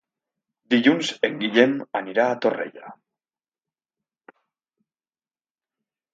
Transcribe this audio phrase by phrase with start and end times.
[0.73, 2.95] Dilluns en Guillem anirà a Torrella.